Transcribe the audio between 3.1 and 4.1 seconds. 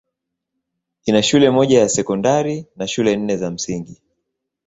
nne za msingi.